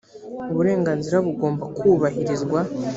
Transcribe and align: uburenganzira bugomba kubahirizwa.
uburenganzira 0.51 1.15
bugomba 1.25 1.63
kubahirizwa. 1.77 2.59